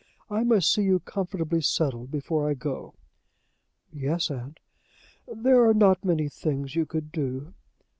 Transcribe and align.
I 0.31 0.43
must 0.43 0.73
see 0.73 0.81
you 0.81 0.99
comfortably 0.99 1.61
settled 1.61 2.09
before 2.09 2.49
I 2.49 2.55
go." 2.55 2.95
"Yes, 3.93 4.31
aunt." 4.31 4.59
"There 5.31 5.63
are 5.69 5.75
not 5.75 6.03
many 6.03 6.27
things 6.27 6.75
you 6.75 6.87
could 6.87 7.11
do." 7.11 7.53